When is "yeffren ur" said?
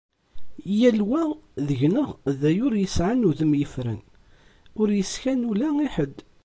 3.59-4.89